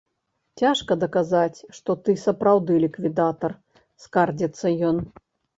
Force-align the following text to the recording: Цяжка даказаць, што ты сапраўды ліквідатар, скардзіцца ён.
Цяжка 0.61 0.95
даказаць, 1.03 1.59
што 1.79 1.95
ты 2.07 2.15
сапраўды 2.25 2.79
ліквідатар, 2.85 3.55
скардзіцца 4.07 4.77
ён. 4.91 4.97